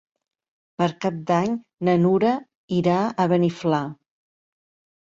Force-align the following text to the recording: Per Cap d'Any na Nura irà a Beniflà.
Per 0.81 0.87
Cap 1.05 1.19
d'Any 1.31 1.53
na 1.91 1.97
Nura 2.07 2.33
irà 2.81 2.99
a 3.27 3.31
Beniflà. 3.37 3.85